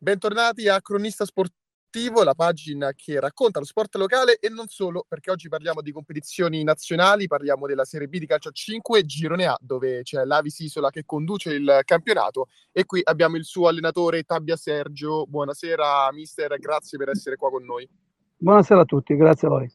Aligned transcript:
Bentornati 0.00 0.68
a 0.68 0.80
Cronista 0.80 1.24
Sportivo, 1.24 2.22
la 2.22 2.36
pagina 2.36 2.92
che 2.94 3.18
racconta 3.18 3.58
lo 3.58 3.64
sport 3.64 3.96
locale 3.96 4.38
e 4.38 4.48
non 4.48 4.68
solo, 4.68 5.04
perché 5.08 5.32
oggi 5.32 5.48
parliamo 5.48 5.82
di 5.82 5.90
competizioni 5.90 6.62
nazionali, 6.62 7.26
parliamo 7.26 7.66
della 7.66 7.84
Serie 7.84 8.06
B 8.06 8.18
di 8.18 8.26
calcio 8.26 8.50
a 8.50 8.52
5, 8.52 9.04
Girone 9.04 9.46
A, 9.46 9.58
dove 9.60 10.02
c'è 10.04 10.22
l'Avis 10.22 10.60
Isola 10.60 10.90
che 10.90 11.02
conduce 11.04 11.52
il 11.52 11.80
campionato 11.84 12.46
e 12.70 12.84
qui 12.84 13.00
abbiamo 13.02 13.34
il 13.38 13.44
suo 13.44 13.66
allenatore 13.66 14.22
Tabbia 14.22 14.54
Sergio. 14.54 15.26
Buonasera 15.26 16.12
mister, 16.12 16.56
grazie 16.60 16.96
per 16.96 17.08
essere 17.08 17.34
qua 17.34 17.50
con 17.50 17.64
noi. 17.64 17.88
Buonasera 18.36 18.82
a 18.82 18.84
tutti, 18.84 19.16
grazie 19.16 19.48
a 19.48 19.50
voi. 19.50 19.68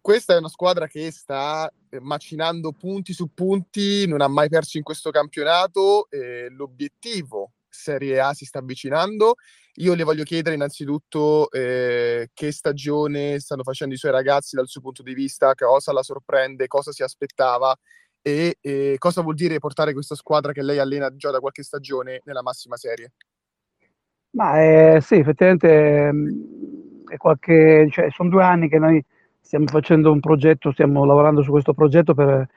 Questa 0.00 0.34
è 0.34 0.38
una 0.38 0.48
squadra 0.48 0.88
che 0.88 1.12
sta 1.12 1.72
eh, 1.90 2.00
macinando 2.00 2.72
punti 2.72 3.12
su 3.12 3.32
punti, 3.32 4.04
non 4.08 4.20
ha 4.20 4.26
mai 4.26 4.48
perso 4.48 4.78
in 4.78 4.82
questo 4.82 5.10
campionato. 5.10 6.08
L'obiettivo 6.50 7.52
Serie 7.72 8.20
A 8.20 8.32
si 8.34 8.44
sta 8.44 8.58
avvicinando. 8.58 9.34
Io 9.76 9.94
le 9.94 10.04
voglio 10.04 10.22
chiedere 10.22 10.54
innanzitutto 10.54 11.50
eh, 11.50 12.28
che 12.34 12.52
stagione 12.52 13.40
stanno 13.40 13.62
facendo 13.62 13.94
i 13.94 13.98
suoi 13.98 14.12
ragazzi 14.12 14.54
dal 14.54 14.68
suo 14.68 14.82
punto 14.82 15.02
di 15.02 15.14
vista, 15.14 15.54
cosa 15.54 15.92
la 15.92 16.02
sorprende, 16.02 16.66
cosa 16.66 16.92
si 16.92 17.02
aspettava 17.02 17.74
e 18.20 18.58
eh, 18.60 18.96
cosa 18.98 19.22
vuol 19.22 19.34
dire 19.34 19.58
portare 19.58 19.92
questa 19.92 20.14
squadra 20.14 20.52
che 20.52 20.62
lei 20.62 20.78
allena 20.78 21.14
già 21.16 21.30
da 21.30 21.40
qualche 21.40 21.62
stagione 21.62 22.20
nella 22.24 22.42
massima 22.42 22.76
serie. 22.76 23.12
Ma 24.32 24.62
eh, 24.62 25.00
sì, 25.00 25.16
effettivamente 25.16 26.12
mm, 26.12 27.06
è 27.08 27.16
qualche, 27.16 27.88
cioè, 27.90 28.10
sono 28.10 28.30
due 28.30 28.44
anni 28.44 28.68
che 28.68 28.78
noi 28.78 29.02
stiamo 29.40 29.66
facendo 29.66 30.12
un 30.12 30.20
progetto, 30.20 30.72
stiamo 30.72 31.04
lavorando 31.04 31.42
su 31.42 31.50
questo 31.50 31.74
progetto 31.74 32.14
per 32.14 32.48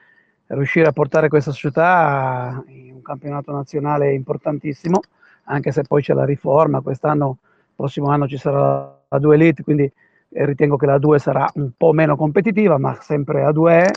riuscire 0.48 0.86
a 0.86 0.92
portare 0.92 1.28
questa 1.28 1.50
società 1.50 2.62
in 2.68 2.94
un 2.94 3.02
campionato 3.02 3.52
nazionale 3.52 4.12
importantissimo, 4.12 5.00
anche 5.44 5.72
se 5.72 5.82
poi 5.82 6.02
c'è 6.02 6.14
la 6.14 6.24
riforma, 6.24 6.80
quest'anno, 6.80 7.38
prossimo 7.74 8.08
anno 8.08 8.26
ci 8.26 8.36
sarà 8.36 8.94
la 9.08 9.18
2 9.18 9.34
Elite, 9.34 9.62
quindi 9.62 9.84
eh, 9.84 10.44
ritengo 10.44 10.76
che 10.76 10.86
la 10.86 10.98
2 10.98 11.18
sarà 11.18 11.48
un 11.54 11.70
po' 11.76 11.92
meno 11.92 12.16
competitiva, 12.16 12.78
ma 12.78 12.98
sempre 13.00 13.44
a 13.44 13.52
2 13.52 13.72
è. 13.72 13.90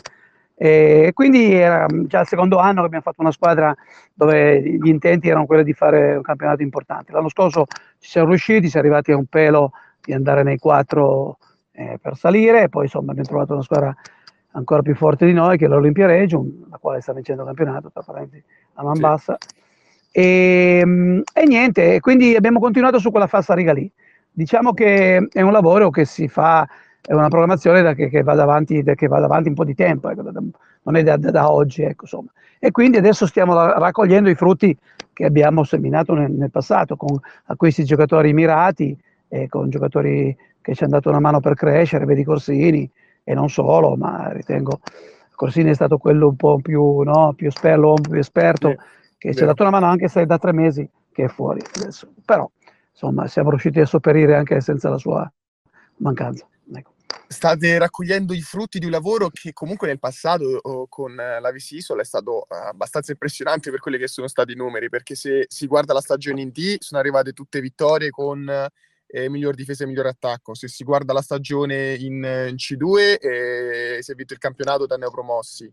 E 0.62 1.12
quindi 1.14 1.54
era 1.54 1.86
già 2.06 2.20
il 2.20 2.26
secondo 2.26 2.58
anno 2.58 2.80
che 2.80 2.86
abbiamo 2.86 3.04
fatto 3.04 3.22
una 3.22 3.30
squadra 3.30 3.74
dove 4.12 4.60
gli 4.60 4.88
intenti 4.88 5.28
erano 5.28 5.46
quelli 5.46 5.64
di 5.64 5.72
fare 5.72 6.16
un 6.16 6.22
campionato 6.22 6.62
importante. 6.62 7.12
L'anno 7.12 7.30
scorso 7.30 7.64
ci 7.98 8.10
siamo 8.10 8.28
riusciti, 8.28 8.68
siamo 8.68 8.86
arrivati 8.86 9.10
a 9.10 9.16
un 9.16 9.24
pelo 9.24 9.72
di 10.02 10.12
andare 10.12 10.42
nei 10.42 10.58
quattro 10.58 11.38
eh, 11.72 11.98
per 12.00 12.14
salire, 12.16 12.64
e 12.64 12.68
poi 12.68 12.84
insomma 12.84 13.12
abbiamo 13.12 13.28
trovato 13.28 13.54
una 13.54 13.62
squadra 13.62 13.96
ancora 14.52 14.82
più 14.82 14.94
forte 14.94 15.26
di 15.26 15.32
noi, 15.32 15.56
che 15.56 15.66
è 15.66 15.68
l'Olimpia 15.68 16.06
Reggio, 16.06 16.44
la 16.70 16.78
quale 16.78 17.00
sta 17.00 17.12
vincendo 17.12 17.42
il 17.42 17.48
campionato, 17.48 17.90
tra 17.90 18.02
parenti, 18.02 18.42
a 18.74 18.82
man 18.82 18.98
bassa. 18.98 19.36
Sì. 19.38 19.58
E, 20.12 20.82
mm, 20.84 21.20
e, 21.32 21.46
niente, 21.46 22.00
quindi 22.00 22.34
abbiamo 22.34 22.58
continuato 22.58 22.98
su 22.98 23.10
quella 23.10 23.26
falsa 23.26 23.54
riga 23.54 23.72
lì. 23.72 23.90
Diciamo 24.32 24.72
che 24.72 25.28
è 25.30 25.42
un 25.42 25.52
lavoro 25.52 25.90
che 25.90 26.04
si 26.04 26.28
fa, 26.28 26.66
è 27.00 27.12
una 27.12 27.28
programmazione 27.28 27.82
da 27.82 27.94
che, 27.94 28.08
che, 28.08 28.22
va 28.22 28.32
avanti, 28.32 28.82
che, 28.82 29.06
va 29.06 29.18
avanti, 29.18 29.48
un 29.48 29.54
po' 29.54 29.64
di 29.64 29.74
tempo, 29.74 30.08
ecco, 30.10 30.22
da, 30.22 30.40
non 30.82 30.96
è 30.96 31.02
da, 31.02 31.16
da 31.16 31.50
oggi. 31.50 31.82
Ecco, 31.82 32.06
e 32.58 32.70
quindi 32.70 32.98
adesso 32.98 33.26
stiamo 33.26 33.54
raccogliendo 33.54 34.28
i 34.28 34.34
frutti 34.34 34.76
che 35.12 35.24
abbiamo 35.24 35.64
seminato 35.64 36.14
nel, 36.14 36.30
nel 36.30 36.50
passato, 36.50 36.96
con 36.96 37.18
questi 37.56 37.84
giocatori 37.84 38.32
mirati, 38.32 38.96
e 39.32 39.48
con 39.48 39.70
giocatori 39.70 40.36
che 40.60 40.74
ci 40.74 40.82
hanno 40.82 40.94
dato 40.94 41.08
una 41.08 41.20
mano 41.20 41.40
per 41.40 41.54
crescere, 41.54 42.04
vedi 42.04 42.24
Corsini, 42.24 42.90
e 43.30 43.34
non 43.34 43.48
solo, 43.48 43.94
ma 43.94 44.32
ritengo 44.32 44.80
Corsini 45.36 45.70
è 45.70 45.74
stato 45.74 45.98
quello 45.98 46.28
un 46.28 46.36
po' 46.36 46.58
più, 46.60 47.02
no, 47.02 47.32
più, 47.34 47.46
esperto, 47.46 47.94
più 48.00 48.18
esperto 48.18 48.68
sì, 48.70 48.76
che 49.16 49.34
ci 49.34 49.42
ha 49.44 49.46
dato 49.46 49.62
una 49.62 49.70
mano 49.70 49.86
anche 49.86 50.08
se 50.08 50.22
è 50.22 50.26
da 50.26 50.36
tre 50.36 50.52
mesi 50.52 50.88
che 51.12 51.24
è 51.24 51.28
fuori 51.28 51.62
adesso. 51.76 52.12
Però 52.24 52.50
insomma 52.90 53.28
siamo 53.28 53.50
riusciti 53.50 53.78
a 53.78 53.86
sopperire 53.86 54.34
anche 54.34 54.60
senza 54.60 54.90
la 54.90 54.98
sua 54.98 55.32
mancanza. 55.98 56.46
Ecco. 56.74 56.94
State 57.28 57.78
raccogliendo 57.78 58.34
i 58.34 58.42
frutti 58.42 58.80
di 58.80 58.86
un 58.86 58.90
lavoro 58.90 59.30
che 59.30 59.52
comunque 59.52 59.86
nel 59.86 60.00
passato 60.00 60.58
oh, 60.60 60.88
con 60.88 61.14
la 61.14 61.50
Visisola 61.52 62.02
è 62.02 62.04
stato 62.04 62.46
abbastanza 62.48 63.12
impressionante 63.12 63.70
per 63.70 63.78
quelli 63.78 63.96
che 63.96 64.08
sono 64.08 64.26
stati 64.26 64.52
i 64.52 64.56
numeri, 64.56 64.88
perché 64.88 65.14
se 65.14 65.46
si 65.48 65.68
guarda 65.68 65.92
la 65.92 66.00
stagione 66.00 66.40
in 66.40 66.50
D 66.50 66.76
sono 66.80 67.00
arrivate 67.00 67.32
tutte 67.32 67.60
vittorie 67.60 68.10
con 68.10 68.68
eh, 69.12 69.28
miglior 69.28 69.54
difesa 69.54 69.84
e 69.84 69.86
miglior 69.86 70.06
attacco. 70.06 70.54
Se 70.54 70.68
si 70.68 70.84
guarda 70.84 71.12
la 71.12 71.22
stagione 71.22 71.94
in, 71.94 72.14
in 72.48 72.56
C2 72.56 73.18
eh, 73.20 73.98
si 74.00 74.12
è 74.12 74.14
vinto 74.14 74.32
il 74.32 74.38
campionato 74.38 74.86
da 74.86 74.96
neopromossi. 74.96 75.72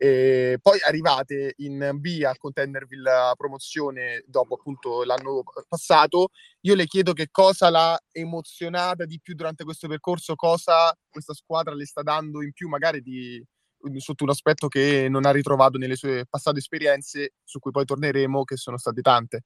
E 0.00 0.60
poi 0.62 0.78
arrivate 0.86 1.54
in 1.56 1.90
B 1.94 2.22
a 2.24 2.32
contendervi 2.36 2.96
la 2.98 3.34
promozione 3.36 4.22
dopo 4.26 4.54
appunto 4.54 5.02
l'anno 5.02 5.42
passato. 5.68 6.28
Io 6.60 6.76
le 6.76 6.86
chiedo 6.86 7.12
che 7.12 7.28
cosa 7.32 7.68
l'ha 7.68 7.98
emozionata 8.12 9.04
di 9.04 9.18
più 9.20 9.34
durante 9.34 9.64
questo 9.64 9.88
percorso, 9.88 10.36
cosa 10.36 10.96
questa 11.10 11.34
squadra 11.34 11.74
le 11.74 11.84
sta 11.84 12.02
dando 12.02 12.44
in 12.44 12.52
più, 12.52 12.68
magari 12.68 13.02
di, 13.02 13.44
sotto 13.96 14.22
un 14.22 14.30
aspetto 14.30 14.68
che 14.68 15.08
non 15.08 15.26
ha 15.26 15.32
ritrovato 15.32 15.78
nelle 15.78 15.96
sue 15.96 16.26
passate 16.30 16.58
esperienze, 16.58 17.32
su 17.42 17.58
cui 17.58 17.72
poi 17.72 17.84
torneremo, 17.84 18.44
che 18.44 18.56
sono 18.56 18.78
state 18.78 19.00
tante. 19.00 19.42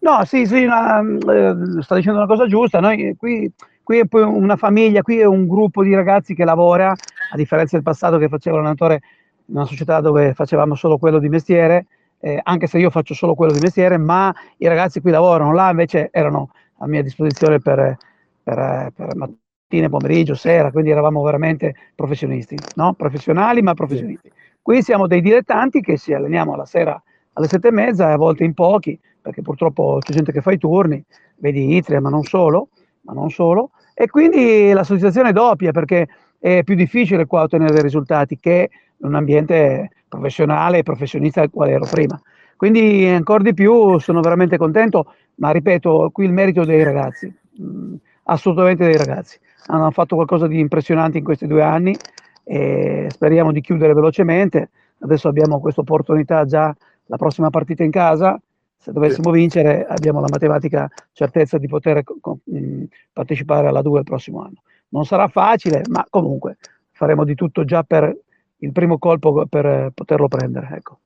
No, 0.00 0.24
sì, 0.24 0.46
sì, 0.46 0.64
una, 0.64 1.00
eh, 1.00 1.82
sta 1.82 1.94
dicendo 1.94 2.18
una 2.18 2.26
cosa 2.26 2.46
giusta. 2.46 2.80
Noi 2.80 3.16
qui, 3.16 3.50
qui, 3.82 3.98
è 3.98 4.04
poi 4.06 4.22
una 4.22 4.56
famiglia, 4.56 5.02
qui 5.02 5.18
è 5.18 5.24
un 5.24 5.46
gruppo 5.46 5.82
di 5.82 5.94
ragazzi 5.94 6.34
che 6.34 6.44
lavora, 6.44 6.90
a 6.90 7.36
differenza 7.36 7.76
del 7.76 7.84
passato 7.84 8.18
che 8.18 8.28
facevo 8.28 8.56
l'allenatore 8.56 9.00
in 9.46 9.56
una 9.56 9.64
società 9.64 10.00
dove 10.00 10.34
facevamo 10.34 10.74
solo 10.74 10.98
quello 10.98 11.18
di 11.18 11.28
mestiere, 11.28 11.86
eh, 12.20 12.38
anche 12.42 12.66
se 12.66 12.78
io 12.78 12.90
faccio 12.90 13.14
solo 13.14 13.34
quello 13.34 13.52
di 13.52 13.60
mestiere, 13.60 13.96
ma 13.96 14.34
i 14.58 14.66
ragazzi 14.66 15.00
qui 15.00 15.10
lavorano, 15.10 15.52
là 15.52 15.70
invece 15.70 16.08
erano 16.12 16.50
a 16.78 16.86
mia 16.86 17.02
disposizione 17.02 17.58
per, 17.58 17.96
per, 18.42 18.92
per 18.94 19.16
mattina, 19.16 19.88
pomeriggio, 19.88 20.34
sera, 20.34 20.70
quindi 20.70 20.90
eravamo 20.90 21.22
veramente 21.22 21.74
professionisti, 21.94 22.56
no? 22.74 22.94
professionali 22.94 23.62
ma 23.62 23.74
professionisti. 23.74 24.30
Qui 24.60 24.82
siamo 24.82 25.06
dei 25.06 25.20
dilettanti 25.20 25.80
che 25.80 25.96
ci 25.96 26.12
alleniamo 26.12 26.54
alla 26.54 26.66
sera 26.66 27.00
alle 27.36 27.48
sette 27.48 27.68
e 27.68 27.72
mezza 27.72 28.08
e 28.08 28.12
a 28.12 28.16
volte 28.16 28.44
in 28.44 28.54
pochi, 28.54 28.98
perché 29.26 29.42
purtroppo 29.42 29.98
c'è 30.00 30.12
gente 30.12 30.30
che 30.30 30.40
fa 30.40 30.52
i 30.52 30.58
turni, 30.58 31.04
vedi 31.38 31.74
Itria, 31.74 32.00
ma 32.00 32.10
non 32.10 32.22
solo, 32.22 32.68
ma 33.00 33.12
non 33.12 33.28
solo. 33.28 33.72
E 33.92 34.06
quindi 34.06 34.70
la 34.70 34.84
soddisfazione 34.84 35.30
è 35.30 35.32
doppia, 35.32 35.72
perché 35.72 36.06
è 36.38 36.62
più 36.62 36.76
difficile 36.76 37.26
qua 37.26 37.42
ottenere 37.42 37.72
dei 37.72 37.82
risultati 37.82 38.38
che 38.38 38.70
in 38.98 39.08
un 39.08 39.16
ambiente 39.16 39.90
professionale 40.06 40.78
e 40.78 40.82
professionista 40.84 41.48
quale 41.48 41.72
ero 41.72 41.88
prima. 41.90 42.20
Quindi 42.56 43.04
ancora 43.06 43.42
di 43.42 43.52
più 43.52 43.98
sono 43.98 44.20
veramente 44.20 44.56
contento, 44.56 45.12
ma 45.36 45.50
ripeto, 45.50 46.10
qui 46.12 46.26
il 46.26 46.32
merito 46.32 46.64
dei 46.64 46.84
ragazzi, 46.84 47.26
mh, 47.26 47.64
mm, 47.64 47.94
assolutamente 48.24 48.84
dei 48.84 48.96
ragazzi. 48.96 49.40
Hanno 49.66 49.90
fatto 49.90 50.14
qualcosa 50.14 50.46
di 50.46 50.60
impressionante 50.60 51.18
in 51.18 51.24
questi 51.24 51.48
due 51.48 51.62
anni 51.62 51.96
e 52.44 53.08
speriamo 53.10 53.50
di 53.50 53.60
chiudere 53.60 53.92
velocemente. 53.92 54.70
Adesso 55.00 55.26
abbiamo 55.26 55.58
questa 55.58 55.80
opportunità 55.80 56.44
già 56.44 56.72
la 57.06 57.16
prossima 57.16 57.50
partita 57.50 57.82
in 57.82 57.90
casa, 57.90 58.40
se 58.86 58.92
dovessimo 58.92 59.32
vincere 59.32 59.84
abbiamo 59.84 60.20
la 60.20 60.28
matematica 60.30 60.88
certezza 61.12 61.58
di 61.58 61.66
poter 61.66 62.04
mh, 62.44 62.84
partecipare 63.12 63.66
alla 63.66 63.82
2 63.82 63.98
il 63.98 64.04
prossimo 64.04 64.42
anno. 64.42 64.62
Non 64.90 65.04
sarà 65.04 65.26
facile, 65.26 65.82
ma 65.88 66.06
comunque 66.08 66.56
faremo 66.92 67.24
di 67.24 67.34
tutto 67.34 67.64
già 67.64 67.82
per 67.82 68.16
il 68.58 68.70
primo 68.70 68.98
colpo 68.98 69.44
per 69.48 69.90
poterlo 69.92 70.28
prendere. 70.28 70.68
Ecco, 70.76 71.00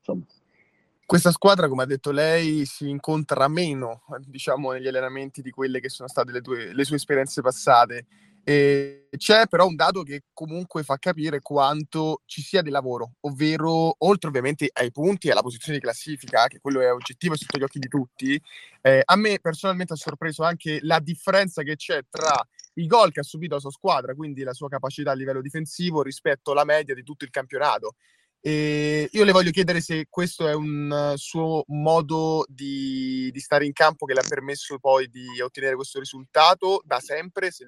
Questa 1.07 1.31
squadra, 1.31 1.69
come 1.69 1.85
ha 1.85 1.87
detto 1.87 2.11
lei, 2.11 2.67
si 2.67 2.91
incontra 2.91 3.49
meno 3.49 4.03
diciamo, 4.27 4.73
negli 4.73 4.87
allenamenti 4.87 5.41
di 5.41 5.51
quelle 5.51 5.81
che 5.81 5.89
sono 5.89 6.07
state 6.07 6.33
le, 6.33 6.43
tue, 6.43 6.75
le 6.75 6.85
sue 6.85 6.97
esperienze 6.97 7.41
passate. 7.41 8.05
E 8.51 9.07
c'è 9.17 9.47
però 9.47 9.65
un 9.65 9.77
dato 9.77 10.03
che 10.03 10.25
comunque 10.33 10.83
fa 10.83 10.97
capire 10.97 11.39
quanto 11.39 12.23
ci 12.25 12.43
sia 12.43 12.63
di 12.63 12.71
lavoro, 12.71 13.13
ovvero 13.21 13.95
oltre 13.99 14.29
ovviamente 14.29 14.69
ai 14.73 14.91
punti 14.91 15.29
e 15.29 15.31
alla 15.31 15.43
posizione 15.43 15.79
di 15.79 15.85
classifica, 15.85 16.49
che 16.49 16.59
quello 16.59 16.81
è 16.81 16.93
oggettivo 16.93 17.35
e 17.35 17.37
sotto 17.37 17.59
gli 17.59 17.63
occhi 17.63 17.79
di 17.79 17.87
tutti, 17.87 18.41
eh, 18.83 19.03
a 19.05 19.15
me 19.15 19.39
personalmente 19.41 19.93
ha 19.93 19.97
sorpreso 19.97 20.43
anche 20.43 20.81
la 20.83 20.99
differenza 20.99 21.63
che 21.63 21.77
c'è 21.77 22.01
tra 22.11 22.45
i 22.75 22.87
gol 22.87 23.13
che 23.13 23.21
ha 23.21 23.23
subito 23.23 23.55
la 23.55 23.61
sua 23.61 23.71
squadra, 23.71 24.15
quindi 24.17 24.43
la 24.43 24.53
sua 24.53 24.69
capacità 24.69 25.13
a 25.13 25.15
livello 25.15 25.41
difensivo 25.41 26.03
rispetto 26.03 26.51
alla 26.51 26.65
media 26.65 26.95
di 26.95 27.05
tutto 27.05 27.23
il 27.25 27.31
campionato. 27.31 27.95
E 28.43 29.09
io 29.13 29.25
le 29.25 29.33
voglio 29.33 29.51
chiedere 29.51 29.81
se 29.81 30.07
questo 30.09 30.49
è 30.49 30.55
un 30.55 31.13
suo 31.17 31.63
modo 31.67 32.47
di, 32.49 33.29
di, 33.31 33.39
stare 33.39 33.67
in 33.67 33.73
campo 33.73 34.07
che 34.07 34.15
le 34.15 34.21
ha 34.21 34.27
permesso 34.27 34.79
poi 34.79 35.09
di 35.09 35.43
ottenere 35.43 35.75
questo 35.75 35.99
risultato 35.99 36.81
da 36.83 37.01
sempre, 37.01 37.51
se 37.51 37.67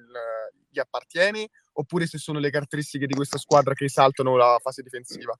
gli 0.69 0.79
appartiene, 0.79 1.47
oppure 1.73 2.07
se 2.07 2.17
sono 2.17 2.39
le 2.39 2.49
caratteristiche 2.49 3.05
di 3.05 3.13
questa 3.13 3.37
squadra 3.37 3.75
che 3.75 3.85
esaltano 3.85 4.35
la 4.35 4.57
fase 4.61 4.81
difensiva. 4.81 5.37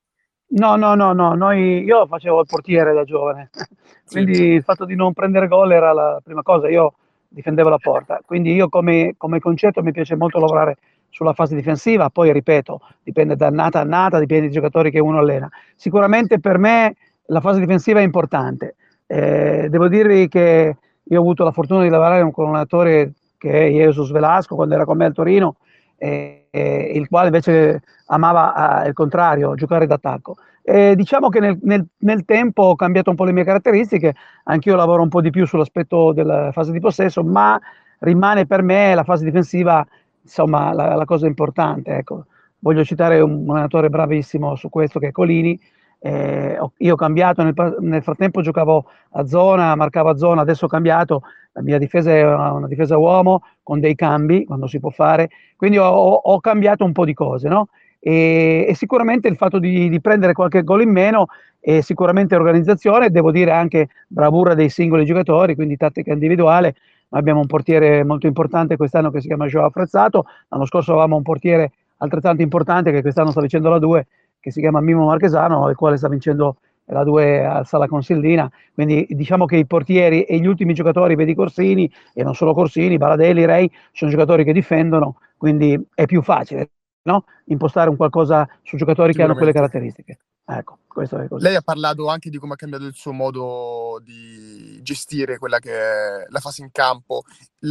No, 0.56 0.75
no, 0.75 0.94
no, 0.94 1.13
no. 1.13 1.33
Noi, 1.33 1.81
io 1.81 2.06
facevo 2.06 2.41
il 2.41 2.45
portiere 2.45 2.94
da 2.94 3.03
giovane, 3.03 3.50
quindi 4.06 4.36
sì. 4.36 4.44
il 4.44 4.63
fatto 4.63 4.86
di 4.86 4.95
non 4.95 5.13
prendere 5.13 5.47
gol 5.47 5.71
era 5.71 5.94
la 5.94 6.19
prima 6.24 6.44
cosa. 6.44 6.69
Io 6.69 6.94
difendevo 7.27 7.69
la 7.69 7.79
porta, 7.79 8.21
quindi 8.24 8.53
io 8.53 8.69
come, 8.69 9.15
come 9.18 9.39
concetto 9.39 9.81
mi 9.81 9.91
piace 9.91 10.15
molto 10.15 10.39
lavorare 10.39 10.77
sulla 11.13 11.33
fase 11.33 11.54
difensiva, 11.54 12.10
poi 12.10 12.33
ripeto, 12.33 12.81
dipende 13.04 13.36
da 13.36 13.45
annata 13.45 13.77
a 13.77 13.81
annata, 13.83 14.18
dipende 14.18 14.45
dai 14.45 14.51
giocatori 14.51 14.89
che 14.89 15.00
uno 15.00 15.19
allena. 15.19 15.48
Sicuramente 15.75 16.39
per 16.39 16.57
me 16.57 16.95
la 17.27 17.39
fase 17.39 17.60
difensiva 17.60 18.00
è 18.00 18.04
importante. 18.04 18.75
Eh, 19.06 19.68
devo 19.69 19.88
dirvi 19.88 20.27
che 20.27 20.75
io 21.04 21.18
ho 21.18 21.21
avuto 21.21 21.44
la 21.44 21.51
fortuna 21.51 21.83
di 21.83 21.89
lavorare 21.89 22.21
con 22.31 22.45
un 22.45 22.50
allenatore 22.50 23.13
che 23.38 23.68
è 23.68 23.69
Jesus 23.69 24.10
Velasco 24.10 24.56
quando 24.56 24.74
era 24.74 24.86
con 24.86 24.98
me 24.98 25.06
al 25.06 25.13
Torino, 25.13 25.57
eh, 25.98 26.48
eh, 26.50 26.92
il 26.95 27.07
quale 27.07 27.27
invece 27.27 27.83
amava 28.07 28.83
eh, 28.83 28.88
il 28.88 28.94
contrario, 28.94 29.54
giocare 29.54 29.86
d'attacco. 29.86 30.36
Diciamo 30.63 31.27
che 31.27 31.42
nel, 31.42 31.60
nel, 31.62 31.86
nel, 31.98 32.24
tempo 32.24 32.63
ho 32.63 32.75
cambiato 32.75 33.10
un 33.10 33.18
po' 33.18 33.25
le 33.25 33.33
mie 33.33 33.44
caratteristiche, 33.44 34.15
anch'io 34.45 34.77
lavoro 34.77 35.04
un 35.04 35.10
po' 35.10 35.19
di 35.19 35.30
più 35.30 35.45
sull'aspetto 35.45 36.13
della 36.13 36.54
fase 36.54 36.71
di 36.71 36.80
possesso, 36.80 37.21
ma 37.21 37.60
rimane 38.00 38.45
per 38.45 38.62
me 38.62 38.95
la 38.95 39.04
fase 39.04 39.25
difensiva 39.25 39.86
insomma 40.23 40.73
la, 40.73 40.95
la 40.95 41.05
cosa 41.05 41.27
importante. 41.27 41.95
Ecco. 41.95 42.25
Voglio 42.59 42.83
citare 42.83 43.19
un, 43.19 43.45
allenatore 43.49 43.89
bravissimo 43.89 44.55
su 44.55 44.69
questo 44.69 44.99
che 44.99 45.09
è 45.09 45.11
Colini. 45.11 45.59
Eh, 45.99 46.57
io 46.77 46.93
ho 46.93 46.97
cambiato, 46.97 47.43
nel, 47.43 47.53
nel, 47.79 48.03
frattempo 48.03 48.41
giocavo 48.41 48.85
a 49.11 49.25
zona, 49.25 49.75
marcavo 49.75 50.09
a 50.09 50.17
zona, 50.17 50.41
adesso 50.41 50.65
ho 50.65 50.67
cambiato, 50.67 51.21
la 51.53 51.61
mia 51.61 51.77
difesa 51.77 52.11
è 52.11 52.25
una, 52.25 52.51
una 52.51 52.67
difesa 52.67 52.97
uomo 52.97 53.43
con 53.63 53.79
dei 53.79 53.95
cambi 53.95 54.43
quando 54.43 54.67
si 54.67 54.79
può 54.81 54.89
fare, 54.89 55.29
quindi 55.55 55.77
ho, 55.77 55.85
ho 55.87 56.39
cambiato 56.41 56.83
un 56.83 56.91
po' 56.91 57.05
di 57.05 57.13
cose, 57.13 57.47
no? 57.47 57.69
E, 57.99 58.65
e, 58.67 58.75
sicuramente 58.75 59.29
il 59.29 59.37
fatto 59.37 59.59
di, 59.59 59.87
di, 59.87 60.01
prendere 60.01 60.33
qualche 60.33 60.63
gol 60.63 60.81
in 60.81 60.91
meno 60.91 61.27
è 61.57 61.79
sicuramente 61.79 62.35
organizzazione, 62.35 63.09
devo 63.09 63.31
dire 63.31 63.51
anche 63.51 63.87
bravura 64.07 64.55
dei 64.55 64.67
singoli 64.67 65.05
giocatori, 65.05 65.55
quindi 65.55 65.77
tattica 65.77 66.11
individuale. 66.11 66.75
Abbiamo 67.13 67.39
un 67.39 67.48
portiere 67.48 68.04
molto 68.04 68.27
importante 68.27 68.77
quest'anno 68.77 69.12
che 69.12 69.21
si 69.21 69.27
chiama 69.27 69.48
Joao 69.48 69.65
Apprezzato, 69.65 70.25
l'anno 70.50 70.65
scorso 70.65 70.92
avevamo 70.92 71.15
un 71.15 71.24
portiere 71.24 71.71
altrettanto 71.98 72.42
importante 72.42 72.92
che 72.92 73.01
quest'anno 73.01 73.31
sta 73.31 73.39
vincendo 73.39 73.69
la 73.69 73.80
2, 73.80 74.07
che 74.39 74.51
si 74.51 74.60
chiama 74.60 74.81
Mimo 74.81 75.06
Marchesano, 75.06 75.69
il 75.69 75.75
quale 75.75 75.98
sta 75.98 76.10
vincendo 76.10 76.57
la 76.86 77.04
2 77.04 77.45
al 77.45 77.65
Sala 77.65 77.88
Consildina. 77.88 78.50
Quindi 78.74 79.06
diciamo 79.10 79.45
che 79.45 79.57
i 79.57 79.65
portieri 79.65 80.24
e 80.24 80.38
gli 80.39 80.48
ultimi 80.48 80.74
giocatori, 80.74 81.15
vedi 81.15 81.33
Corsini, 81.33 81.89
e 82.13 82.24
non 82.24 82.36
solo 82.36 82.54
Corsini, 82.54 82.98
Baladelli, 82.98 83.45
Rei, 83.45 83.71
sono 83.92 84.12
giocatori 84.12 84.44
che 84.44 84.51
difendono, 84.51 85.18
quindi 85.38 85.80
è 85.94 86.06
più 86.06 86.21
facile 86.21 86.69
no? 87.04 87.25
impostare 87.45 87.89
un 87.89 87.95
qualcosa 87.95 88.48
su 88.62 88.77
giocatori 88.77 89.13
che 89.13 89.24
hanno 89.24 89.36
quelle 89.36 89.51
caratteristiche. 89.51 90.19
Ecco, 90.45 90.79
questo 90.87 91.17
è 91.19 91.27
così. 91.29 91.41
Lei 91.41 91.55
ha 91.55 91.61
parlato 91.61 92.07
anche 92.07 92.29
di 92.29 92.37
come 92.37 92.53
ha 92.53 92.57
cambiato 92.57 92.83
il 92.85 92.93
suo 92.93 93.13
modo 93.13 94.01
di 94.03 94.77
gestire 94.81 95.37
quella 95.37 95.59
che 95.59 95.71
è 95.71 96.25
la 96.27 96.39
fase 96.39 96.63
in 96.63 96.71
campo. 96.71 97.23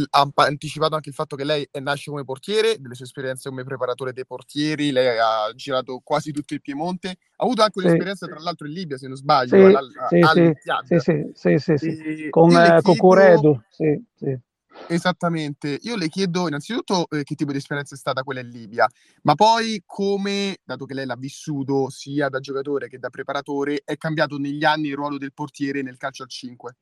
Ha 0.09 0.27
anticipato 0.33 0.95
anche 0.95 1.09
il 1.09 1.15
fatto 1.15 1.35
che 1.35 1.43
lei 1.43 1.69
nasce 1.81 2.09
come 2.09 2.23
portiere, 2.23 2.79
delle 2.79 2.95
sue 2.95 3.05
esperienze 3.05 3.49
come 3.49 3.63
preparatore 3.63 4.11
dei 4.11 4.25
portieri, 4.25 4.91
lei 4.91 5.19
ha 5.19 5.53
girato 5.53 6.01
quasi 6.03 6.31
tutto 6.31 6.55
il 6.55 6.61
Piemonte, 6.61 7.09
ha 7.09 7.43
avuto 7.43 7.61
anche 7.61 7.77
un'esperienza 7.77 8.25
sì. 8.25 8.31
tra 8.31 8.41
l'altro 8.41 8.65
in 8.65 8.73
Libia, 8.73 8.97
se 8.97 9.07
non 9.07 9.17
sbaglio, 9.17 9.55
sì, 9.55 9.75
alla, 9.75 10.07
sì, 10.07 10.99
sì, 10.99 11.31
sì, 11.33 11.57
sì, 11.59 11.77
sì, 11.77 11.77
sì, 11.77 12.27
con 12.31 12.49
eh, 12.49 12.53
chiedo... 12.53 12.81
Cocuredu, 12.81 13.61
sì, 13.69 14.03
sì. 14.15 14.39
Esattamente. 14.87 15.79
Io 15.83 15.95
le 15.95 16.07
chiedo 16.09 16.47
innanzitutto 16.47 17.07
eh, 17.09 17.23
che 17.23 17.35
tipo 17.35 17.51
di 17.51 17.57
esperienza 17.57 17.95
è 17.95 17.97
stata 17.97 18.23
quella 18.23 18.41
in 18.41 18.49
Libia, 18.49 18.87
ma 19.23 19.35
poi 19.35 19.81
come, 19.85 20.57
dato 20.63 20.85
che 20.85 20.93
lei 20.93 21.05
l'ha 21.05 21.15
vissuto 21.15 21.89
sia 21.89 22.29
da 22.29 22.39
giocatore 22.39 22.87
che 22.87 22.99
da 22.99 23.09
preparatore, 23.09 23.81
è 23.83 23.95
cambiato 23.97 24.37
negli 24.37 24.63
anni 24.63 24.87
il 24.87 24.95
ruolo 24.95 25.17
del 25.17 25.33
portiere 25.33 25.81
nel 25.81 25.97
calcio 25.97 26.23
al 26.23 26.29
5? 26.29 26.75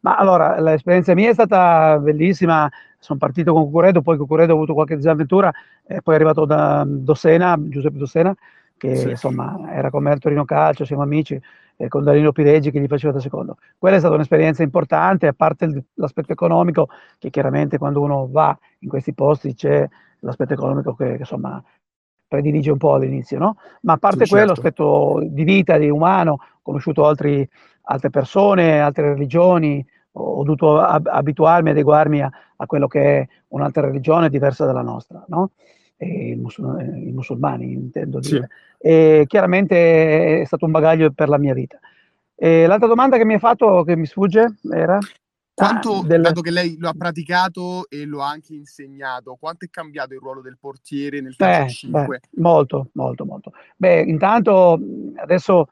Ma 0.00 0.16
allora, 0.16 0.60
l'esperienza 0.60 1.14
mia 1.14 1.30
è 1.30 1.32
stata 1.32 1.98
bellissima, 1.98 2.70
sono 2.98 3.18
partito 3.18 3.52
con 3.52 3.64
Cucuredo, 3.64 4.02
poi 4.02 4.16
Cucuredo 4.16 4.52
ha 4.52 4.54
avuto 4.54 4.74
qualche 4.74 4.96
disavventura, 4.96 5.52
e 5.84 6.00
poi 6.02 6.14
è 6.14 6.16
arrivato 6.16 6.44
da 6.44 6.84
Dossena, 6.86 7.56
Giuseppe 7.58 7.98
Dossena, 7.98 8.34
che 8.76 8.96
sì. 8.96 9.08
insomma 9.10 9.72
era 9.72 9.90
con 9.90 10.04
me 10.04 10.12
al 10.12 10.20
Torino 10.20 10.44
Calcio, 10.44 10.84
siamo 10.84 11.02
amici, 11.02 11.40
eh, 11.78 11.88
con 11.88 12.02
Danilo 12.02 12.32
Pireggi 12.32 12.70
che 12.70 12.80
gli 12.80 12.86
faceva 12.86 13.12
da 13.12 13.20
secondo. 13.20 13.56
Quella 13.78 13.96
è 13.96 13.98
stata 14.00 14.14
un'esperienza 14.14 14.62
importante, 14.62 15.28
a 15.28 15.32
parte 15.32 15.84
l'aspetto 15.94 16.32
economico, 16.32 16.88
che 17.18 17.30
chiaramente 17.30 17.78
quando 17.78 18.00
uno 18.00 18.28
va 18.30 18.56
in 18.80 18.88
questi 18.88 19.14
posti 19.14 19.54
c'è 19.54 19.88
l'aspetto 20.20 20.52
economico 20.52 20.94
che, 20.94 21.12
che 21.12 21.18
insomma 21.20 21.62
predilige 22.26 22.70
un 22.70 22.78
po' 22.78 22.94
all'inizio, 22.94 23.38
no? 23.38 23.56
Ma 23.82 23.94
a 23.94 23.96
parte 23.96 24.24
sì, 24.24 24.30
quello, 24.30 24.54
certo. 24.54 24.62
l'aspetto 24.62 25.20
di 25.24 25.44
vita, 25.44 25.78
di 25.78 25.88
umano, 25.88 26.32
ho 26.32 26.58
conosciuto 26.60 27.06
altri, 27.06 27.48
altre 27.82 28.10
persone, 28.10 28.80
altre 28.80 29.14
religioni, 29.14 29.84
ho 30.12 30.42
dovuto 30.42 30.78
ab- 30.80 31.06
abituarmi, 31.06 31.70
adeguarmi 31.70 32.20
a, 32.20 32.30
a, 32.56 32.66
quello 32.66 32.88
che 32.88 33.18
è 33.18 33.28
un'altra 33.48 33.86
religione 33.86 34.28
diversa 34.28 34.66
dalla 34.66 34.82
nostra, 34.82 35.24
no? 35.28 35.52
I, 36.06 36.34
musul- 36.36 37.06
i, 37.06 37.12
musulmani, 37.12 37.72
intendo 37.72 38.20
dire. 38.20 38.48
Sì. 38.78 38.86
E 38.86 39.24
chiaramente 39.26 40.40
è 40.40 40.44
stato 40.44 40.64
un 40.64 40.70
bagaglio 40.70 41.10
per 41.10 41.28
la 41.28 41.38
mia 41.38 41.54
vita. 41.54 41.78
E 42.34 42.66
l'altra 42.66 42.86
domanda 42.86 43.16
che 43.16 43.24
mi 43.24 43.34
ha 43.34 43.38
fatto, 43.38 43.82
che 43.82 43.96
mi 43.96 44.06
sfugge, 44.06 44.58
era? 44.70 44.98
Quanto, 45.52 45.98
ah, 45.98 46.06
del... 46.06 46.20
dato 46.22 46.40
che 46.40 46.52
lei 46.52 46.76
lo 46.78 46.88
ha 46.88 46.94
praticato 46.96 47.88
e 47.88 48.04
lo 48.04 48.22
ha 48.22 48.28
anche 48.28 48.54
insegnato, 48.54 49.36
quanto 49.40 49.64
è 49.64 49.68
cambiato 49.68 50.14
il 50.14 50.20
ruolo 50.20 50.40
del 50.40 50.56
portiere 50.56 51.20
nel 51.20 51.34
calcio 51.34 51.64
beh, 51.64 51.70
5? 51.70 52.06
Beh, 52.06 52.40
molto, 52.40 52.90
molto, 52.92 53.24
molto. 53.24 53.52
Beh, 53.76 54.02
intanto 54.02 54.78
adesso 55.16 55.68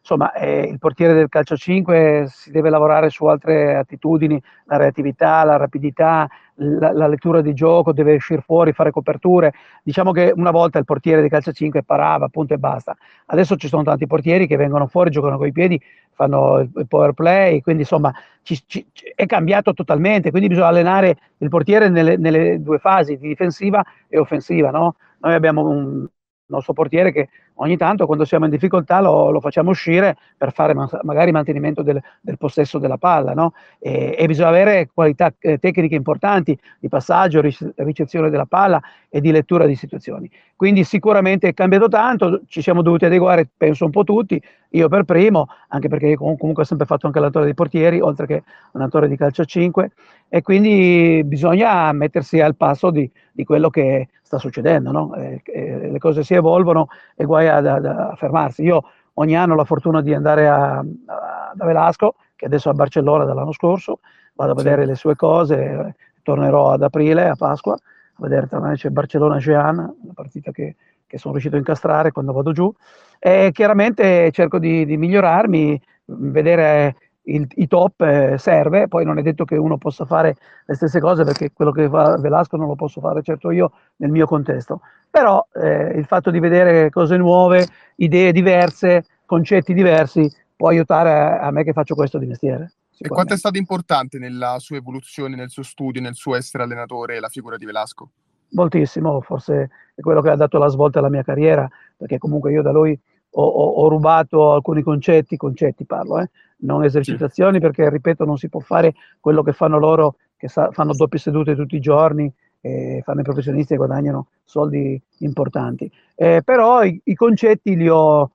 insomma, 0.00 0.32
eh, 0.32 0.62
il 0.62 0.78
portiere 0.78 1.14
del 1.14 1.28
calcio 1.28 1.56
5 1.56 2.26
si 2.28 2.50
deve 2.50 2.70
lavorare 2.70 3.10
su 3.10 3.26
altre 3.26 3.76
attitudini, 3.76 4.40
la 4.64 4.76
reattività, 4.76 5.44
la 5.44 5.56
rapidità, 5.56 6.28
la, 6.54 6.92
la, 6.92 7.06
lettura 7.06 7.40
di 7.40 7.52
gioco, 7.54 7.92
deve 7.92 8.14
uscire 8.14 8.40
fuori, 8.40 8.72
fare 8.72 8.90
coperture. 8.90 9.52
Diciamo 9.82 10.12
che 10.12 10.32
una 10.34 10.50
volta 10.50 10.78
il 10.78 10.84
portiere 10.84 11.20
del 11.20 11.30
calcio 11.30 11.52
5 11.52 11.82
parava, 11.82 12.28
punto 12.28 12.54
e 12.54 12.58
basta. 12.58 12.96
Adesso 13.26 13.56
ci 13.56 13.68
sono 13.68 13.82
tanti 13.82 14.06
portieri 14.06 14.46
che 14.46 14.56
vengono 14.56 14.86
fuori, 14.86 15.10
giocano 15.10 15.36
con 15.36 15.46
i 15.46 15.52
piedi, 15.52 15.80
fanno 16.12 16.58
il 16.58 16.86
power 16.88 17.12
play, 17.12 17.60
quindi 17.60 17.82
insomma 17.82 18.12
ci, 18.42 18.60
ci, 18.66 18.86
è 19.14 19.26
cambiato 19.26 19.72
totalmente, 19.72 20.30
quindi 20.30 20.48
bisogna 20.48 20.68
allenare 20.68 21.16
il 21.38 21.48
portiere 21.48 21.88
nelle, 21.88 22.16
nelle 22.16 22.60
due 22.60 22.78
fasi, 22.78 23.16
di 23.16 23.28
difensiva 23.28 23.82
e 24.08 24.18
offensiva. 24.18 24.70
No? 24.70 24.96
Noi 25.20 25.34
abbiamo 25.34 25.66
un 25.66 26.06
nostro 26.50 26.72
portiere 26.72 27.12
che 27.12 27.28
ogni 27.60 27.76
tanto 27.76 28.06
quando 28.06 28.24
siamo 28.24 28.44
in 28.44 28.50
difficoltà 28.50 29.00
lo, 29.00 29.30
lo 29.30 29.40
facciamo 29.40 29.70
uscire 29.70 30.16
per 30.36 30.52
fare 30.52 30.74
ma, 30.74 30.88
magari 31.02 31.30
mantenimento 31.30 31.82
del, 31.82 32.00
del, 32.20 32.36
possesso 32.36 32.78
della 32.78 32.98
palla, 32.98 33.32
no? 33.32 33.54
e, 33.78 34.14
e, 34.18 34.26
bisogna 34.26 34.48
avere 34.48 34.90
qualità 34.92 35.32
eh, 35.38 35.58
tecniche 35.58 35.94
importanti 35.94 36.58
di 36.78 36.88
passaggio, 36.88 37.40
ricezione 37.76 38.30
della 38.30 38.46
palla 38.46 38.80
e 39.08 39.20
di 39.20 39.30
lettura 39.30 39.66
di 39.66 39.74
situazioni. 39.74 40.30
Quindi 40.60 40.84
sicuramente 40.84 41.48
è 41.48 41.54
cambiato 41.54 41.88
tanto, 41.88 42.42
ci 42.46 42.60
siamo 42.60 42.82
dovuti 42.82 43.06
adeguare, 43.06 43.48
penso 43.56 43.86
un 43.86 43.90
po' 43.90 44.04
tutti, 44.04 44.38
io 44.72 44.88
per 44.90 45.04
primo, 45.04 45.46
anche 45.68 45.88
perché 45.88 46.14
comunque 46.16 46.64
ho 46.64 46.66
sempre 46.66 46.84
fatto 46.84 47.06
anche 47.06 47.18
l'attore 47.18 47.46
dei 47.46 47.54
portieri, 47.54 47.98
oltre 47.98 48.26
che 48.26 48.42
un 48.72 48.82
attore 48.82 49.08
di 49.08 49.16
calcio 49.16 49.40
a 49.40 49.46
5, 49.46 49.90
e 50.28 50.42
quindi 50.42 51.22
bisogna 51.24 51.90
mettersi 51.92 52.40
al 52.40 52.56
passo 52.56 52.90
di, 52.90 53.10
di 53.32 53.42
quello 53.42 53.70
che 53.70 54.08
sta 54.20 54.36
succedendo, 54.36 54.92
no? 54.92 55.14
eh, 55.14 55.40
eh, 55.46 55.90
le 55.92 55.98
cose 55.98 56.24
si 56.24 56.34
evolvono 56.34 56.88
e 57.16 57.24
guai 57.24 57.48
a, 57.48 57.56
a, 57.56 58.10
a, 58.10 58.14
fermarsi. 58.16 58.62
Io 58.62 58.84
ogni 59.14 59.36
anno 59.38 59.54
ho 59.54 59.56
la 59.56 59.64
fortuna 59.64 60.02
di 60.02 60.12
andare 60.12 60.46
a, 60.46 60.76
a, 60.76 61.52
da 61.54 61.64
Velasco, 61.64 62.16
che 62.36 62.44
adesso 62.44 62.68
è 62.68 62.72
a 62.72 62.74
Barcellona 62.74 63.24
dall'anno 63.24 63.52
scorso, 63.52 64.00
vado 64.34 64.52
a 64.52 64.56
vedere 64.56 64.82
sì. 64.82 64.88
le 64.88 64.94
sue 64.94 65.16
cose, 65.16 65.94
tornerò 66.22 66.72
ad 66.72 66.82
aprile, 66.82 67.30
a 67.30 67.34
Pasqua, 67.34 67.78
vedere 68.20 68.46
tra 68.46 68.60
me 68.60 68.74
c'è 68.74 68.90
Barcellona-Jean, 68.90 69.76
una 69.76 70.12
partita 70.14 70.50
che, 70.50 70.76
che, 71.06 71.18
sono 71.18 71.32
riuscito 71.32 71.56
a 71.56 71.58
incastrare 71.58 72.12
quando 72.12 72.32
vado 72.32 72.52
giù, 72.52 72.72
e 73.18 73.50
chiaramente 73.52 74.30
cerco 74.30 74.58
di, 74.58 74.84
di 74.84 74.96
migliorarmi, 74.96 75.80
vedere 76.04 76.96
il, 77.24 77.46
i 77.56 77.66
top 77.66 78.00
eh, 78.00 78.38
serve, 78.38 78.88
poi 78.88 79.04
non 79.04 79.18
è 79.18 79.22
detto 79.22 79.44
che 79.44 79.56
uno 79.56 79.78
possa 79.78 80.04
fare 80.04 80.36
le 80.64 80.74
stesse 80.74 81.00
cose 81.00 81.24
perché 81.24 81.52
quello 81.52 81.70
che 81.70 81.88
fa 81.88 82.16
Velasco 82.18 82.56
non 82.56 82.66
lo 82.66 82.74
posso 82.74 83.00
fare 83.00 83.22
certo 83.22 83.50
io 83.50 83.72
nel 83.96 84.10
mio 84.10 84.26
contesto, 84.26 84.80
però 85.10 85.46
eh, 85.54 85.92
il 85.96 86.06
fatto 86.06 86.30
di 86.30 86.40
vedere 86.40 86.90
cose 86.90 87.16
nuove, 87.16 87.66
idee 87.96 88.32
diverse, 88.32 89.04
concetti 89.26 89.74
diversi 89.74 90.30
può 90.56 90.68
aiutare 90.68 91.12
a, 91.12 91.40
a 91.40 91.50
me 91.50 91.64
che 91.64 91.72
faccio 91.72 91.94
questo 91.94 92.18
di 92.18 92.26
mestiere. 92.26 92.72
E 93.02 93.08
quanto 93.08 93.32
è 93.32 93.36
stato 93.38 93.56
importante 93.56 94.18
nella 94.18 94.58
sua 94.58 94.76
evoluzione, 94.76 95.34
nel 95.34 95.48
suo 95.48 95.62
studio, 95.62 96.02
nel 96.02 96.14
suo 96.14 96.34
essere 96.34 96.64
allenatore 96.64 97.18
la 97.18 97.28
figura 97.28 97.56
di 97.56 97.64
Velasco? 97.64 98.10
Moltissimo, 98.50 99.22
forse 99.22 99.70
è 99.94 100.00
quello 100.02 100.20
che 100.20 100.28
ha 100.28 100.36
dato 100.36 100.58
la 100.58 100.68
svolta 100.68 100.98
alla 100.98 101.08
mia 101.08 101.22
carriera, 101.22 101.66
perché 101.96 102.18
comunque 102.18 102.52
io 102.52 102.60
da 102.60 102.72
lui 102.72 102.98
ho, 103.30 103.42
ho, 103.42 103.64
ho 103.70 103.88
rubato 103.88 104.52
alcuni 104.52 104.82
concetti, 104.82 105.38
concetti 105.38 105.86
parlo, 105.86 106.20
eh, 106.20 106.28
non 106.58 106.84
esercitazioni, 106.84 107.54
sì. 107.54 107.60
perché 107.60 107.88
ripeto 107.88 108.26
non 108.26 108.36
si 108.36 108.50
può 108.50 108.60
fare 108.60 108.94
quello 109.18 109.42
che 109.42 109.52
fanno 109.52 109.78
loro, 109.78 110.16
che 110.36 110.48
sa, 110.48 110.70
fanno 110.70 110.92
doppie 110.94 111.18
sedute 111.18 111.54
tutti 111.54 111.76
i 111.76 111.80
giorni, 111.80 112.30
e 112.60 113.00
fanno 113.04 113.20
i 113.20 113.24
professionisti 113.24 113.72
e 113.74 113.76
guadagnano 113.76 114.28
soldi 114.44 115.00
importanti. 115.18 115.90
Eh, 116.14 116.42
però 116.44 116.84
i, 116.84 117.00
i, 117.04 117.14
concetti 117.14 117.76
li 117.76 117.88
ho, 117.88 118.24
eh, 118.24 118.28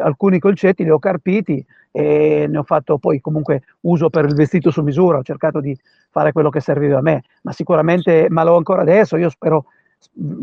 alcuni 0.00 0.38
concetti 0.38 0.84
li 0.84 0.90
ho 0.90 0.98
carpiti 0.98 1.64
e 1.90 2.46
ne 2.48 2.58
ho 2.58 2.62
fatto 2.62 2.98
poi 2.98 3.20
comunque 3.20 3.62
uso 3.80 4.10
per 4.10 4.26
il 4.26 4.34
vestito 4.34 4.70
su 4.70 4.82
misura, 4.82 5.18
ho 5.18 5.22
cercato 5.22 5.60
di 5.60 5.76
fare 6.10 6.32
quello 6.32 6.50
che 6.50 6.60
serviva 6.60 6.98
a 6.98 7.02
me, 7.02 7.22
ma 7.42 7.52
sicuramente, 7.52 8.26
ma 8.28 8.44
l'ho 8.44 8.56
ancora 8.56 8.82
adesso, 8.82 9.16
io 9.16 9.30
spero, 9.30 9.66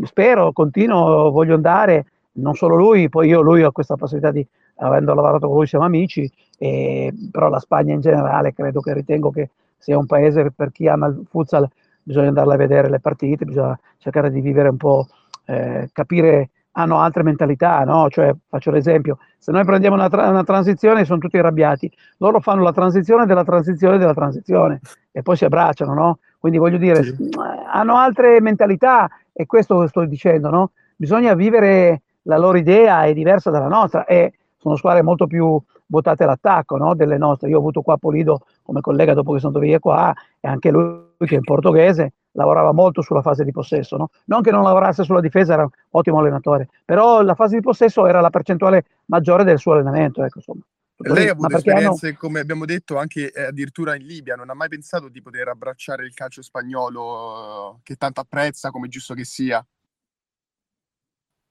spero, 0.04 0.52
continuo, 0.52 1.30
voglio 1.30 1.54
andare, 1.54 2.06
non 2.32 2.54
solo 2.54 2.76
lui, 2.76 3.08
poi 3.08 3.28
io 3.28 3.40
lui 3.40 3.62
ho 3.62 3.72
questa 3.72 3.96
possibilità 3.96 4.32
di, 4.32 4.46
avendo 4.76 5.14
lavorato 5.14 5.46
con 5.46 5.56
lui 5.56 5.66
siamo 5.66 5.84
amici, 5.84 6.30
eh, 6.58 7.12
però 7.30 7.48
la 7.48 7.60
Spagna 7.60 7.94
in 7.94 8.00
generale 8.00 8.52
credo 8.52 8.80
che 8.80 8.92
ritengo 8.92 9.30
che 9.30 9.50
sia 9.78 9.98
un 9.98 10.06
paese 10.06 10.50
per 10.50 10.72
chi 10.72 10.88
ama 10.88 11.06
il 11.06 11.24
futsal, 11.28 11.68
bisogna 12.02 12.28
andarla 12.28 12.54
a 12.54 12.58
vedere 12.58 12.88
le 12.88 13.00
partite, 13.00 13.44
bisogna 13.44 13.78
cercare 13.98 14.30
di 14.30 14.40
vivere 14.40 14.68
un 14.68 14.76
po', 14.76 15.08
eh, 15.46 15.88
capire, 15.92 16.50
hanno 16.78 16.98
altre 16.98 17.22
mentalità, 17.22 17.84
no? 17.84 18.08
Cioè, 18.08 18.34
faccio 18.48 18.70
l'esempio, 18.70 19.18
se 19.38 19.50
noi 19.50 19.64
prendiamo 19.64 19.96
una, 19.96 20.08
tra- 20.08 20.28
una 20.28 20.44
transizione 20.44 21.04
sono 21.04 21.18
tutti 21.18 21.38
arrabbiati, 21.38 21.90
loro 22.18 22.40
fanno 22.40 22.62
la 22.62 22.72
transizione 22.72 23.24
della 23.24 23.44
transizione 23.44 23.98
della 23.98 24.14
transizione 24.14 24.80
e 25.10 25.22
poi 25.22 25.36
si 25.36 25.44
abbracciano, 25.44 25.94
no? 25.94 26.18
Quindi 26.38 26.58
voglio 26.58 26.76
dire, 26.76 27.02
sì. 27.02 27.28
hanno 27.72 27.96
altre 27.96 28.40
mentalità 28.40 29.08
e 29.32 29.46
questo 29.46 29.86
sto 29.86 30.04
dicendo, 30.04 30.50
no? 30.50 30.70
Bisogna 30.96 31.34
vivere 31.34 32.02
la 32.22 32.36
loro 32.36 32.58
idea 32.58 33.04
è 33.04 33.14
diversa 33.14 33.50
dalla 33.50 33.68
nostra 33.68 34.04
e 34.04 34.32
sono 34.56 34.76
squadre 34.76 35.02
molto 35.02 35.26
più 35.26 35.58
votate 35.86 36.24
all'attacco 36.24 36.76
no? 36.76 36.94
delle 36.94 37.16
nostre. 37.16 37.48
Io 37.48 37.56
ho 37.56 37.60
avuto 37.60 37.82
qua 37.82 37.96
Polido 37.96 38.40
come 38.62 38.80
collega 38.80 39.14
dopo 39.14 39.32
che 39.32 39.38
sono 39.38 39.52
andato 39.54 39.70
via 39.70 39.78
qua 39.78 40.12
e 40.40 40.48
anche 40.48 40.70
lui 40.70 41.04
che 41.18 41.34
è 41.34 41.38
in 41.38 41.44
portoghese 41.44 42.12
lavorava 42.36 42.72
molto 42.72 43.02
sulla 43.02 43.22
fase 43.22 43.44
di 43.44 43.50
possesso, 43.50 43.96
no? 43.96 44.10
non 44.26 44.42
che 44.42 44.50
non 44.50 44.62
lavorasse 44.62 45.02
sulla 45.02 45.20
difesa, 45.20 45.54
era 45.54 45.62
un 45.62 45.70
ottimo 45.90 46.20
allenatore, 46.20 46.68
però 46.84 47.22
la 47.22 47.34
fase 47.34 47.56
di 47.56 47.62
possesso 47.62 48.06
era 48.06 48.20
la 48.20 48.30
percentuale 48.30 48.84
maggiore 49.06 49.44
del 49.44 49.58
suo 49.58 49.72
allenamento. 49.72 50.22
Ecco, 50.22 50.38
insomma. 50.38 50.60
Lei 50.98 51.28
ha 51.28 51.32
avuto 51.32 51.56
esperienze, 51.56 52.08
hanno... 52.08 52.16
come 52.18 52.40
abbiamo 52.40 52.64
detto, 52.64 52.96
anche 52.96 53.30
eh, 53.30 53.42
addirittura 53.46 53.94
in 53.96 54.06
Libia, 54.06 54.34
non 54.34 54.48
ha 54.48 54.54
mai 54.54 54.68
pensato 54.68 55.08
di 55.08 55.20
poter 55.20 55.48
abbracciare 55.48 56.06
il 56.06 56.14
calcio 56.14 56.40
spagnolo 56.40 57.80
che 57.82 57.96
tanto 57.96 58.20
apprezza, 58.20 58.70
come 58.70 58.88
giusto 58.88 59.12
che 59.12 59.24
sia? 59.24 59.64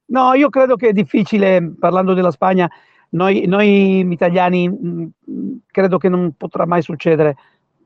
No, 0.07 0.33
io 0.33 0.49
credo 0.49 0.75
che 0.75 0.89
è 0.89 0.93
difficile, 0.93 1.73
parlando 1.79 2.13
della 2.13 2.31
Spagna, 2.31 2.69
noi, 3.09 3.45
noi 3.45 4.11
italiani 4.11 4.67
mh, 4.67 5.07
credo 5.67 5.97
che 5.97 6.09
non 6.09 6.33
potrà 6.35 6.65
mai 6.65 6.81
succedere, 6.81 7.35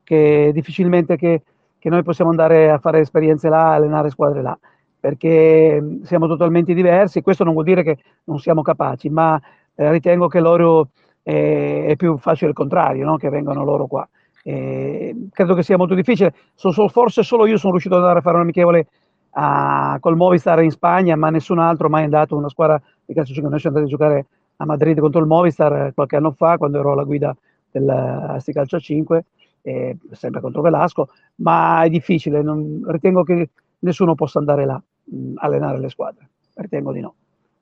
che 0.02 0.50
difficilmente 0.54 1.16
che, 1.16 1.42
che, 1.80 1.88
noi 1.88 2.02
possiamo 2.04 2.30
andare 2.30 2.70
a 2.70 2.78
fare 2.78 3.00
esperienze 3.00 3.48
là, 3.48 3.74
allenare 3.74 4.10
squadre 4.10 4.42
là, 4.42 4.56
perché 5.00 5.98
siamo 6.02 6.28
totalmente 6.28 6.74
diversi. 6.74 7.22
Questo 7.22 7.42
non 7.42 7.54
vuol 7.54 7.64
dire 7.64 7.82
che 7.82 7.98
non 8.24 8.38
siamo 8.38 8.62
capaci, 8.62 9.08
ma 9.08 9.40
eh, 9.74 9.90
ritengo 9.90 10.28
che 10.28 10.40
loro 10.40 10.90
eh, 11.22 11.86
è 11.86 11.96
più 11.96 12.18
facile 12.18 12.50
il 12.50 12.56
contrario, 12.56 13.04
no? 13.04 13.16
che 13.16 13.28
vengano 13.28 13.64
loro 13.64 13.86
qua. 13.86 14.08
Eh, 14.42 15.28
credo 15.32 15.54
che 15.54 15.62
sia 15.62 15.76
molto 15.76 15.94
difficile. 15.94 16.34
So, 16.54 16.70
so, 16.70 16.88
forse 16.88 17.22
solo 17.22 17.46
io 17.46 17.56
sono 17.56 17.72
riuscito 17.72 17.94
ad 17.96 18.02
andare 18.02 18.20
a 18.20 18.22
fare 18.22 18.36
un 18.36 18.42
amichevole 18.42 18.86
a, 19.30 19.96
col 20.00 20.16
Movistar 20.16 20.62
in 20.62 20.70
Spagna, 20.70 21.16
ma 21.16 21.30
nessun 21.30 21.58
altro 21.58 21.88
mai 21.88 22.02
è 22.02 22.04
andato 22.04 22.36
una 22.36 22.48
squadra 22.48 22.80
di 23.04 23.14
calcio 23.14 23.32
5. 23.32 23.50
Noi 23.50 23.60
siamo 23.60 23.76
andati 23.76 23.94
a 23.94 23.98
giocare 23.98 24.26
a 24.56 24.64
Madrid 24.66 24.98
contro 25.00 25.20
il 25.20 25.26
Movistar 25.26 25.92
qualche 25.94 26.16
anno 26.16 26.32
fa, 26.32 26.58
quando 26.58 26.78
ero 26.78 26.92
alla 26.92 27.04
guida 27.04 27.34
del 27.70 27.88
Asti 27.88 28.52
Calcio 28.52 28.78
5, 28.78 29.24
eh, 29.62 29.96
sempre 30.12 30.40
contro 30.40 30.62
Velasco, 30.62 31.08
ma 31.36 31.82
è 31.82 31.88
difficile, 31.88 32.42
non, 32.42 32.82
ritengo 32.86 33.22
che 33.22 33.50
nessuno 33.80 34.14
possa 34.14 34.38
andare 34.38 34.64
là, 34.64 34.82
mh, 35.04 35.34
allenare 35.36 35.78
le 35.78 35.88
squadre, 35.88 36.30
ritengo 36.54 36.92
di 36.92 37.00
no. 37.00 37.14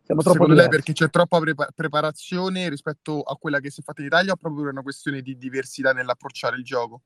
Siamo 0.02 0.22
troppo 0.22 0.38
Secondo 0.38 0.54
diversi. 0.54 0.70
lei 0.70 0.84
perché 0.84 0.92
c'è 0.92 1.10
troppa 1.10 1.38
pre- 1.38 1.68
preparazione 1.74 2.70
rispetto 2.70 3.20
a 3.20 3.36
quella 3.36 3.60
che 3.60 3.70
si 3.70 3.80
è 3.80 3.82
fatta 3.84 4.00
in 4.00 4.06
Italia 4.06 4.32
o 4.32 4.36
proprio 4.36 4.70
una 4.70 4.80
questione 4.80 5.20
di 5.20 5.36
diversità 5.36 5.92
nell'approcciare 5.92 6.56
il 6.56 6.64
gioco? 6.64 7.02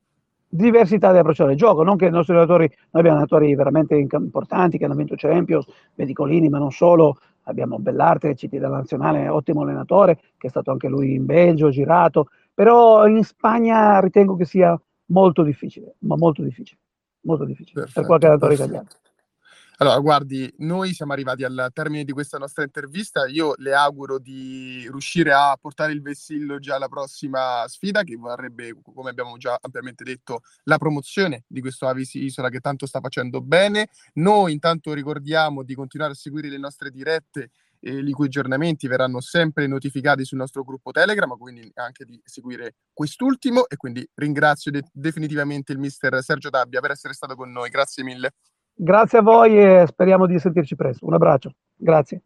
diversità 0.53 1.11
di 1.11 1.17
approcciare 1.17 1.53
il 1.53 1.57
gioco, 1.57 1.81
non 1.81 1.97
che 1.97 2.05
i 2.05 2.11
nostri 2.11 2.33
allenatori, 2.33 2.67
noi 2.67 2.77
abbiamo 2.91 3.17
allenatori 3.17 3.55
veramente 3.55 3.95
importanti 3.95 4.77
che 4.77 4.85
hanno 4.85 4.93
vinto 4.93 5.15
Champions, 5.17 5.65
Medicolini, 5.95 6.47
ma 6.47 6.59
non 6.59 6.71
solo, 6.71 7.17
abbiamo 7.43 7.79
Bellarte, 7.79 8.35
CT 8.35 8.49
della 8.49 8.67
Nazionale, 8.67 9.27
ottimo 9.29 9.63
allenatore, 9.63 10.19
che 10.37 10.47
è 10.47 10.49
stato 10.49 10.69
anche 10.69 10.87
lui 10.87 11.15
in 11.15 11.25
Belgio, 11.25 11.71
girato, 11.71 12.29
però 12.53 13.07
in 13.07 13.23
Spagna 13.23 13.99
ritengo 13.99 14.35
che 14.35 14.45
sia 14.45 14.79
molto 15.07 15.43
difficile, 15.43 15.95
ma 15.99 16.15
molto 16.15 16.41
difficile, 16.41 16.79
molto 17.21 17.45
difficile 17.45 17.81
perfetto, 17.81 17.99
per 17.99 18.07
qualche 18.07 18.25
allenatore 18.25 18.53
italiano. 18.53 18.87
Allora, 19.77 19.99
guardi, 19.99 20.53
noi 20.59 20.93
siamo 20.93 21.13
arrivati 21.13 21.43
al 21.43 21.69
termine 21.73 22.03
di 22.03 22.11
questa 22.11 22.37
nostra 22.37 22.63
intervista. 22.63 23.25
Io 23.25 23.53
le 23.57 23.73
auguro 23.73 24.19
di 24.19 24.87
riuscire 24.89 25.33
a 25.33 25.57
portare 25.59 25.91
il 25.91 26.01
vessillo 26.01 26.59
già 26.59 26.75
alla 26.75 26.87
prossima 26.87 27.65
sfida, 27.67 28.03
che 28.03 28.15
vorrebbe, 28.15 28.77
come 28.93 29.09
abbiamo 29.09 29.35
già 29.37 29.57
ampiamente 29.59 30.03
detto, 30.03 30.41
la 30.65 30.77
promozione 30.77 31.43
di 31.47 31.59
questo 31.59 31.87
Avisi 31.87 32.23
Isola 32.23 32.49
che 32.49 32.59
tanto 32.59 32.85
sta 32.85 32.99
facendo 32.99 33.41
bene. 33.41 33.89
Noi 34.13 34.53
intanto 34.53 34.93
ricordiamo 34.93 35.63
di 35.63 35.73
continuare 35.73 36.13
a 36.13 36.15
seguire 36.15 36.49
le 36.49 36.59
nostre 36.59 36.91
dirette 36.91 37.49
eh, 37.83 37.99
i 37.99 38.11
cui 38.11 38.27
aggiornamenti 38.27 38.87
verranno 38.87 39.19
sempre 39.19 39.67
notificati 39.67 40.23
sul 40.23 40.37
nostro 40.37 40.63
gruppo 40.63 40.91
Telegram, 40.91 41.37
quindi 41.37 41.69
anche 41.75 42.05
di 42.05 42.19
seguire 42.23 42.75
quest'ultimo 42.93 43.67
e 43.67 43.75
quindi 43.75 44.07
ringrazio 44.15 44.71
de- 44.71 44.83
definitivamente 44.91 45.73
il 45.73 45.79
mister 45.79 46.21
Sergio 46.23 46.49
Tabbia 46.49 46.79
per 46.79 46.91
essere 46.91 47.13
stato 47.13 47.35
con 47.35 47.51
noi. 47.51 47.69
Grazie 47.69 48.03
mille. 48.03 48.31
Grazie 48.75 49.19
a 49.19 49.21
voi 49.21 49.57
e 49.57 49.85
speriamo 49.87 50.25
di 50.25 50.39
sentirci 50.39 50.75
presto. 50.75 51.05
Un 51.05 51.13
abbraccio. 51.13 51.53
Grazie. 51.75 52.21